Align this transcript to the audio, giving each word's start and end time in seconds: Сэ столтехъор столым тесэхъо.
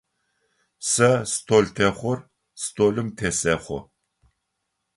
Сэ 0.89 1.09
столтехъор 1.33 2.19
столым 2.63 3.07
тесэхъо. 3.17 3.79